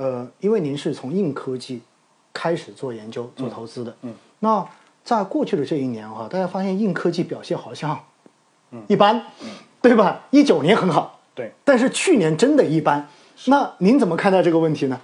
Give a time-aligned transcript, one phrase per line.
[0.00, 1.82] 呃，因为您是从硬科技
[2.32, 4.66] 开始做研究、做投资的，嗯，那
[5.04, 8.00] 在过去的这一年哈，大家发现硬科技表现好像，
[8.86, 9.22] 一般，
[9.82, 10.22] 对吧？
[10.30, 13.06] 一九年很好，对，但是去年真的一般。
[13.48, 14.98] 那您怎么看待这个问题呢？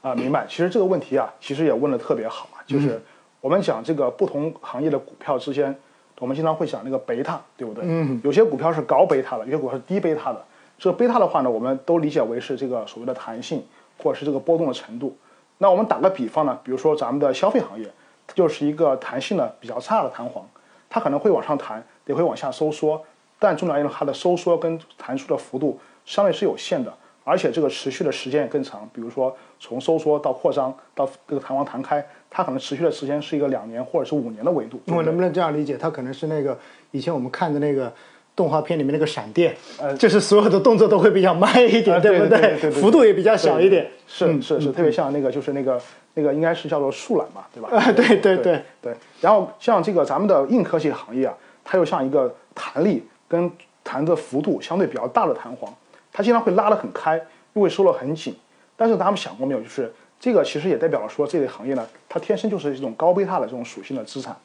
[0.00, 0.44] 啊，明白。
[0.48, 3.00] 其实这个问题啊，其实也问的特别好啊，就是
[3.40, 5.72] 我们讲这个不同行业的股票之间，
[6.18, 7.84] 我们经常会讲那个贝塔，对不对？
[7.86, 8.20] 嗯。
[8.24, 10.44] 有些股票是高贝塔的，有些股票是低贝塔的。
[10.80, 13.62] 这个贝塔的话呢，我们都理解为是这个所谓的弹性，
[14.02, 15.16] 或者是这个波动的程度。
[15.58, 17.86] 那我们打个比方呢，比如说咱们的消费行业，
[18.26, 20.44] 它就是一个弹性呢比较差的弹簧，
[20.90, 23.00] 它可能会往上弹，也会往下收缩，
[23.38, 26.92] 但重要因为，它的收缩跟弹出的幅度相对是有限的。
[27.24, 34.80] 而且这个持续的时间也更长，比如说从收缩到扩张到这个弹簧弹开，它可能持续的时间是一个两年或者是五年的维度。
[34.88, 35.76] 我能不能这样理解？
[35.76, 36.58] 它可能是那个
[36.90, 37.92] 以前我们看的那个
[38.34, 42.70] 动画片里面那个闪电，呃，就是所有的动作都会比较慢一点，对不对？
[42.70, 43.88] 幅度也比较小一点。
[44.06, 45.80] 是是是，特别像那个就是那个
[46.14, 47.68] 那个应该是叫做树懒吧，对吧？
[47.70, 48.94] 啊，对对对对。
[49.20, 53.50] 然后像这个咱们的硬科技行业啊，它又像一个弹力跟
[53.84, 55.72] 弹的幅度相对比较大的弹簧。
[56.12, 57.20] 它经常会拉得很开，
[57.54, 58.34] 又会收得很紧。
[58.76, 59.60] 但是大家们想过没有？
[59.60, 64.36] 就是这个其实也代表了说，这类行业呢，它天生就是一种高贝塔的这种属性的资产。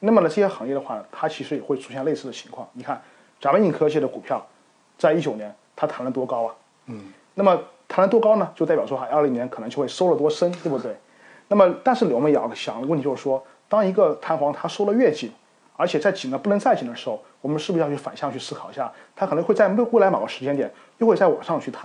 [0.00, 2.68] 那么呢，这些行业的话，它其实也会出现类似的情况。
[2.72, 3.00] 你看，
[3.44, 4.42] 咱们硬科技的股票，
[4.96, 6.54] 在一九年它弹了多高啊？
[6.86, 7.12] 嗯。
[7.34, 8.50] 那么弹了多高呢？
[8.54, 10.96] 就代表说哈，二零年可能就会收了多深，对不对？
[11.48, 15.30] 那么，但是我们也要想的问题就是说，当一个弹簧它收的越紧，
[15.76, 21.84] 而且在紧的不能再紧的时候，我们是不是要去反向去思考一下，它可能会在未未来某个时间点又会再往上去弹？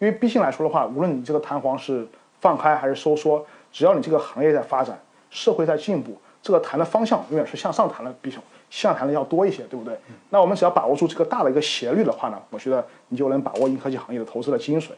[0.00, 2.04] 因为毕竟来说的话，无论你这个弹簧是
[2.40, 9.98] 放开还是收缩，只要你这个行业在发展，社会在进步，这个弹的方向永远是向上弹的，比向下弹的要多一些，对不对？
[10.30, 14.88] 那我们只要把握住这个大的一个斜率的话呢，我觉得你就能把握硬科技行业的投资的精髓。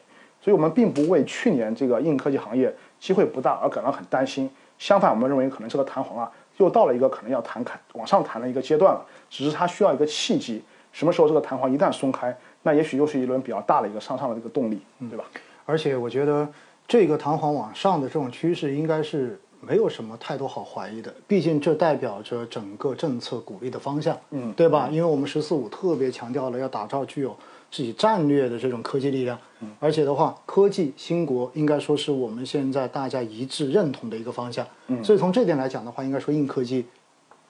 [0.42, 4.50] 所以，我们并不为去年这个硬科技行业机会不大而感到很担心。
[4.78, 6.30] 相反，我们认为可能这个弹簧啊。
[6.56, 10.62] 又到了一个可能要弹开往上弹的一个阶段了，只是它需要一个契机，
[10.92, 15.24] 什么时候这个弹簧一旦松开，那也许又是一轮比较大的一个向上的这个动力，对吧？
[15.64, 16.46] 而且我觉得
[16.86, 24.88] 这个弹簧往上的这种趋势应该是没有什么太多好怀疑的，毕竟这代表着整个政策鼓励的方向，嗯，对吧？
[24.90, 27.36] 因为我们“十四五”特别强调了要打造具有。
[27.72, 34.66] 自己战略的这种科技力量，嗯而且的话，科技兴国应该说是我们现在大家一致认同的一个方向。
[34.88, 36.84] 嗯所以从这点来讲的话，应该说硬科技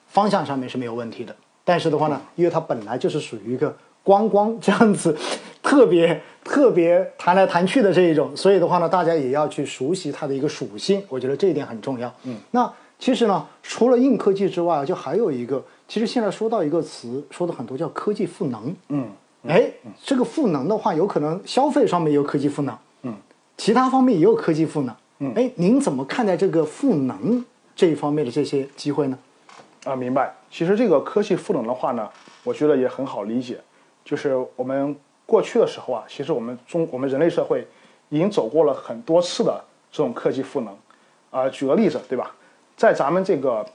[0.05, 1.35] 方向上面是没有问题的。
[1.63, 5.17] 但是的话呢，因为它本来就是属于一个光光这样子
[5.61, 11.03] 特别特别弹来弹去的这一种，所以的话呢，大家也要去熟悉它的一个属性。
[11.07, 12.13] 我觉得这一点很重要。
[12.23, 18.75] 嗯，那其实呢，除了硬科技之外，就还有一个，其实现在说到一个词，说的很多叫科技赋能。
[18.89, 19.07] 嗯。
[19.47, 19.71] 哎，
[20.03, 23.15] 这个赋能的话，有可能消费上面有科技赋能，嗯，
[23.57, 27.43] 其他方面也有科技赋能，嗯，哎，您怎么看待这个赋能
[27.75, 29.17] 这一方面的这些机会呢？
[29.85, 30.31] 啊，明白。
[30.51, 32.07] 其实这个科技赋能的话呢，
[32.43, 33.59] 我觉得也很好理解，
[34.05, 34.95] 就是我们
[35.31, 37.65] 过去的时候啊，其实我们中我们人类社会
[38.09, 40.77] 已经走过了很多次的这种科技赋能，
[41.29, 42.35] 啊，举个例子，对吧？
[42.75, 43.65] 在咱们这个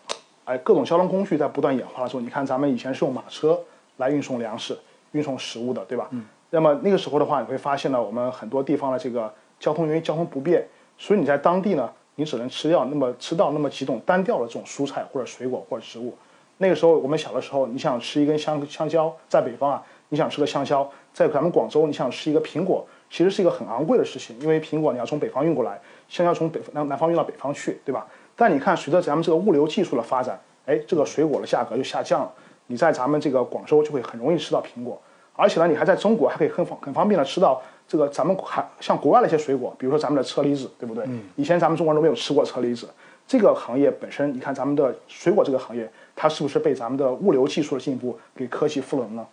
[0.44, 3.58] 哎各种交通工具在不断演化的时候，你看咱们以前是用马车
[3.96, 4.76] 来运送粮食。
[5.12, 6.08] 运送食物的，对吧？
[6.10, 6.26] 嗯。
[6.50, 10.62] 那么那个时候的话，你会发现呢，我们很多地方的这个交通因为交通不便，
[10.98, 16.14] 所以你在当地呢，你只能吃掉那么吃到那么几种单调的这种蔬菜或者水果或者植物。
[16.58, 28.06] 那个时候我们小的时候，你想吃一根香香蕉，在北方啊，你想吃个香蕉，在咱们广州你想吃一个苹果，其实是一个很昂贵的事情，因为苹果你要从北方运过来，香蕉从北南南方运到北方去，对吧？
[28.36, 32.32] 但你看，随着咱们这个物流技术的发展，哎，这个水果的价格就下降了，
[32.66, 35.00] 你在咱们这个广州就会很容易吃到苹果。
[35.34, 41.04] 而且呢，你还在中国还可以很方很方便的吃到这个咱们还像国外的一些水果，比如说咱们的车厘子，对不对？
[41.08, 41.24] 嗯。
[41.36, 42.88] 以前咱们中国人都没有吃过车厘子。
[43.26, 49.26] 这个行业本身，你看咱们的水果这个行业，它是不是被咱们的物流技术的进步给科技赋能呢？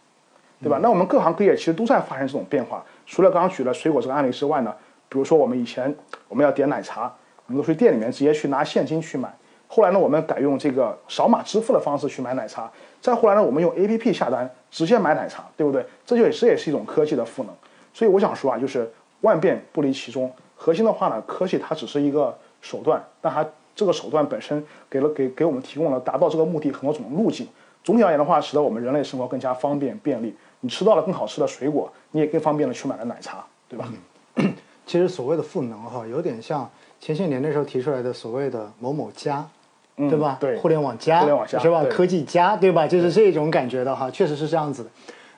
[0.64, 0.80] 对吧？
[0.82, 2.84] 那我们各行各业其实都在发生这种变化。
[3.06, 4.74] 除了刚刚举了水果这个案例之外呢，
[5.10, 5.94] 比如说我们以前
[6.30, 7.14] 我们要点奶茶，
[7.46, 9.32] 我们都去店里面直接去拿现金去买。
[9.68, 12.72] 后来呢，我们改用这个扫码支付的方式去买奶茶。
[13.02, 15.86] 再后来呢，我们用 A P P 下单，直接买奶茶，对不对？
[16.06, 17.54] 这就也是也是一种科技的赋能。
[17.94, 18.90] 所以我想说啊，就是
[19.22, 20.32] 万变不离其宗。
[20.56, 23.46] 核心的话呢，科技它只是一个手段，但它
[23.76, 27.48] 这个手段本身给了给给我们提供了达到这个目的很多种路径。
[27.84, 30.34] 总体而言的话，使得我们人类生活更加方便便利。
[30.64, 33.88] 你吃到了更好吃的水果，你也更方便的去买了奶茶，对吧？
[34.88, 36.68] 其实所谓的赋能哈，有点像
[37.00, 39.48] 前些年那时候提出来的所谓的某某家。
[39.96, 40.38] 对吧？
[40.40, 41.84] 对，互联网加，互联网加是吧？
[41.88, 42.88] 科技加，对吧？
[42.88, 44.90] 就是这种感觉的哈，确实是这样子的。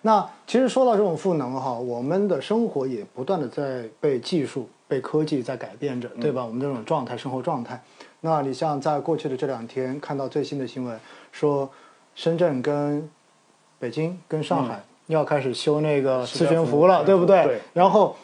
[0.03, 6.45] 那其实说到这种赋能哈，我们的生活也不断的在被技术、被科技在改变着，对吧？
[6.45, 7.83] 我们这种状态、生活状态。
[8.21, 10.97] 那你像在过去的这两天看到最新的新闻，
[11.33, 11.69] 说
[12.15, 13.09] 深圳跟
[13.77, 17.43] 北京跟上海要开始修那个磁悬浮了，对不对？
[17.43, 18.15] 对然后，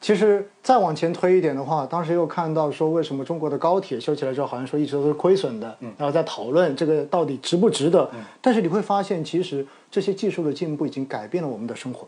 [0.00, 8.10] 其实再往前推一点的话，当时又看到说，为什么中国的高铁修起来之后，好像说一直都是亏损的，嗯然后在讨论这个到底值不值得。
[8.12, 12.06] 嗯但是你会发现，其实这些技术的进步已经改变了我们的生活，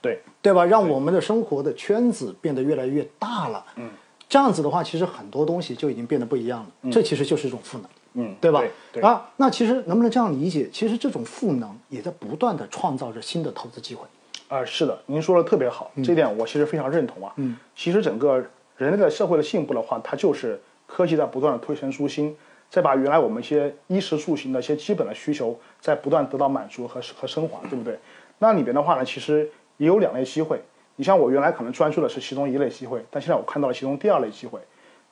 [0.00, 0.64] 对，对吧？
[0.64, 3.64] 让我们的生活的圈子变得越来越大了。
[3.76, 3.88] 嗯，
[4.28, 6.90] 这样子的话，其实很多东西就已经变得不一样了。
[6.90, 7.86] 这其实就是一种赋能。
[8.14, 8.62] 嗯，对吧？
[8.92, 10.68] 对，啊，那其实能不能这样理解？
[10.72, 14.06] 其实这种赋能也在不断的创造着新的投资机会。
[14.48, 17.32] 啊、是的，您说的特别好，这点我其实非常认同啊。
[17.36, 18.42] 嗯，其实整个
[18.76, 22.34] 人类的社会的进步的话，它就是科技在不断的推陈出新，
[22.70, 27.98] 再把原来我们一些衣食住行的一些基本的需求，在不断得到满足和和升华，对不对？
[28.38, 30.60] 那里边的话呢，其实也有两类机会。
[30.96, 34.58] 你像我原来可能专注的是其中一类机会，但现在我看到了其中第二类机会。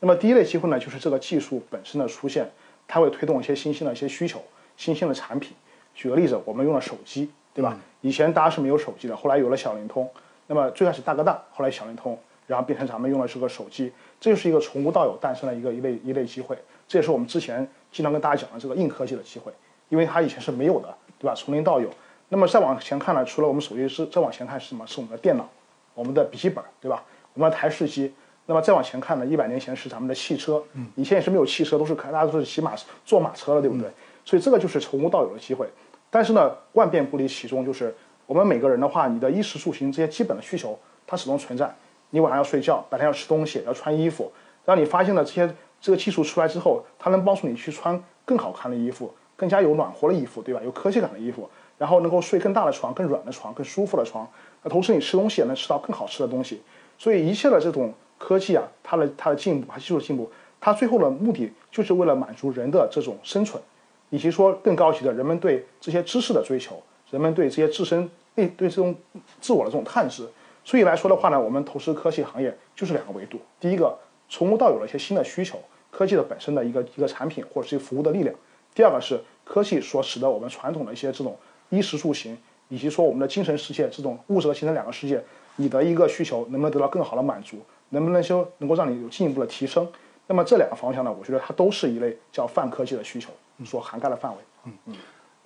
[0.00, 2.50] 那么第一类机会呢，就是这个技术本身的出现，
[2.87, 4.43] 它会推动一些新兴的一些需求、
[4.77, 5.56] 新兴的产品。
[5.94, 7.79] 举个例子，我们用了手机，对吧？
[8.03, 10.09] 以前大家是没有手机的，后来有了小灵通。
[10.47, 16.56] 那么最开始大哥大，后来小灵通，然后变成咱们用的是个手机，这就是一个从无到有诞生的一个一类一类机会。
[16.87, 19.50] 这也是我们之前经常跟大家讲的这个硬科技的机会，
[19.89, 21.35] 因为它以前是没有的，对吧？
[21.35, 21.91] 从零到有。
[22.29, 24.87] 那么再往前看呢，除了我们手机是，再往前看是什么？
[24.87, 25.49] 是我们的电脑，
[25.94, 27.03] 我们的笔记本，对吧？
[27.35, 28.12] 我们的台式机。
[28.46, 30.62] 那么再往前看呢，一百年前是咱们的汽车，
[30.94, 32.72] 以前也是没有汽车，都是开大家都是骑马
[33.04, 33.90] 坐马车了，对不对？
[34.25, 35.69] 所以这个就是从无到有的机会。
[36.10, 37.94] 但是呢，万变不离其宗，就是
[38.25, 41.75] 我们每个人的话，你的衣食住行这些基本的需求，它始终存在。
[42.10, 44.32] 你晚上要睡觉，白天要吃东西，要穿衣服。
[44.64, 50.60] 当你发现了这些这个技术出来之后，它能帮助你去穿更好看的衣服，更加有暖和的衣服，对吧？
[50.64, 54.26] 有科技感的衣服，然后能够睡更大的床、更软的床、更舒服的床。
[54.62, 56.62] 那同时你吃东西也能吃到更好吃的东西。
[56.96, 60.31] 所以一切的这种科技啊，它的它的进步，它技术进步，
[60.61, 63.63] 它最后的目的就是为了满足人的这种生存。
[64.11, 66.81] 以及说更高级的，人们对这些知识的追求，
[67.11, 68.95] 人们对这些自身对对这种
[69.41, 70.25] 自我的这种探知。
[70.65, 73.99] 所以来说的话呢，我们投资科技行业就是两个维度：第一个，
[74.29, 75.59] 从无到有的一些新的需求，
[75.91, 78.33] 科技的本身的一个一个产品或者是服务的力量；
[78.77, 81.37] 第二个是科技所使得我们传统的一些这种
[81.71, 85.21] 衣食住行，以及说我们的精神世界这种物质和精神两个世界，
[85.57, 87.59] 你的一个需求能不能得到更好的满足，
[87.91, 89.87] 能不能说能够让你有进一步的提升？
[90.27, 93.31] 那么这两个方向呢，我觉得它都是一类叫泛科技的需求。
[93.65, 94.38] 所涵盖的范围。
[94.67, 94.94] 嗯嗯，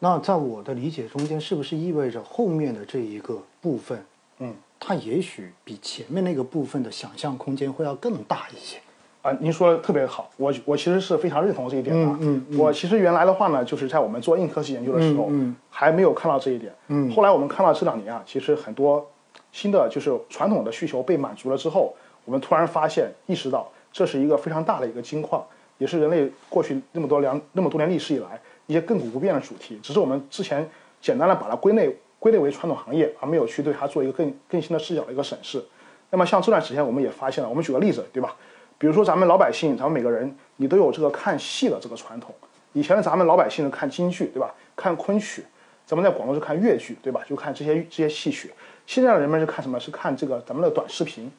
[0.00, 4.04] 那在我的理解中间，是不是意味着后面的这一个部分，
[4.40, 8.78] 嗯，它也许比前面那个部分的想象空间会要更大一些？
[9.22, 12.02] 啊，您说的特别好，我我其实是非常认同这一点的。
[12.20, 16.74] 嗯嗯我其实原来的话呢，就是在我们做硬科技研究的时候，嗯嗯还没有看到这一点。
[16.88, 19.08] 嗯后来我们看到这两年啊，其实很多
[19.52, 21.94] 新的就是传统的需求被满足了之后，
[22.24, 25.44] 我们突然发现意识到这是一个非常大的一个金矿。
[25.78, 30.68] 也是人类过去那么多两那么多年历史以来一些亘古不变的主题，只是我们之前
[31.00, 35.64] 简单的把它归类归类为传统行业，而没有去对它做一个更更新的视角的一个审视。
[36.10, 38.36] 那么像这段时间，我们也发现了，我们举个例子，对吧？
[38.76, 42.34] 比如说咱们老百姓，咱们每个人你都有这个看戏的这个传统。
[42.74, 44.54] 以前的咱们老百姓是看京剧，对吧？
[44.76, 45.42] 看昆曲，
[45.86, 47.22] 咱们在广东是看粤剧，对吧？
[47.26, 48.52] 就看这些这些戏曲。
[48.86, 49.80] 现在的人们是看什么？
[49.80, 51.32] 是看这个咱们的短视频。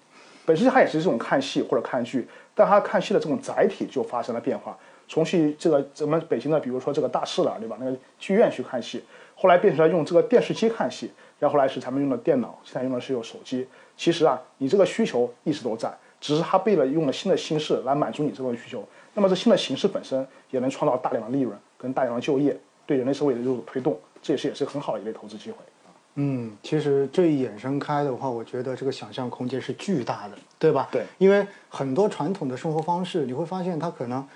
[0.45, 4.77] 本身它也是这种看戏或者看剧，但它看戏的这种载体就发生了变化。
[5.07, 7.75] 从去这个咱们北京的，比如说这个大势了，对吧？
[7.79, 9.03] 那个剧院去看戏，
[9.35, 13.67] 后来变成了用这个电视机看戏，然后来是咱们用的电脑，现在用的是有手机。
[13.97, 18.87] 其实啊，你这个需求一直都在，只是它被了用了新的形式来满足你这个需求。
[19.13, 25.57] 那么这新的形式本身也能创造大量的利润跟大量的就业，对人类社会的这种推动，这也是也是很好的一类投资机会。
[26.15, 30.89] 嗯，其实这一衍生开的话，我觉得这个想象空间是巨大的，对吧？
[30.91, 34.27] 对，因为很多传统的生活方式，你会发现它可能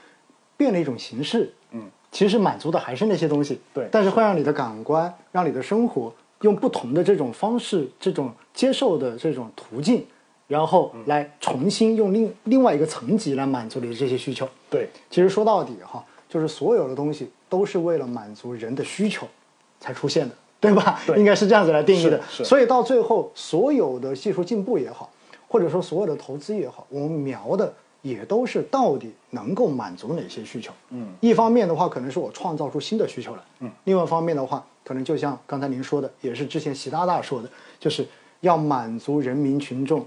[0.55, 10.05] 变了一种形式，嗯，其实满足的还是那些东西，对但是会让你的感官，让你的生活用不同的这种方式，这种接受的这种途径，
[10.47, 14.47] 然后来重新用另另外一个层级来满足你的这些需求。
[14.69, 19.27] 对，其实说到底哈，就是所有的东西都是为了满足人的需求
[19.79, 20.99] 才出现的，对吧？
[21.05, 22.19] 对应该是这样子来定义的。
[22.29, 25.11] 所以到最后，所有的技术进步也好，
[25.47, 27.71] 或者说所有的投资也好，我们瞄的
[28.01, 30.71] 也都是到底能够满足哪些需求。
[30.89, 33.39] 嗯，一方面的话，可能是我创造出新的需求来。
[33.59, 38.07] 嗯，另外一方面的话，可能就像刚才您说的，也是之前习大大说的，就是
[38.41, 40.03] 要满足人民群众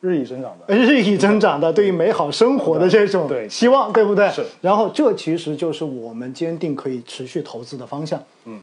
[0.00, 0.72] 日益增长的。
[0.72, 4.30] 日益增长的对于美好生活的这种对希望，对不对？
[4.30, 4.46] 是。
[4.60, 8.22] 然后这其实就是我们坚定可以持续投资的方向。
[8.44, 8.56] 嗯。